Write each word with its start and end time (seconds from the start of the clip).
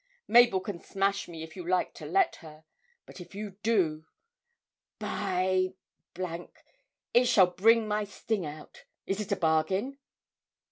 Mabel 0.27 0.59
can 0.61 0.79
smash 0.81 1.27
me 1.27 1.43
if 1.43 1.55
you 1.55 1.63
like 1.63 1.93
to 1.93 2.07
let 2.07 2.37
her, 2.37 2.65
but 3.05 3.21
if 3.21 3.35
you 3.35 3.57
do, 3.61 4.07
by 4.97 5.75
it 6.17 7.25
shall 7.25 7.45
bring 7.51 7.87
my 7.87 8.03
sting 8.05 8.43
out! 8.43 8.85
Is 9.05 9.21
it 9.21 9.31
a 9.31 9.35
bargain?' 9.35 9.99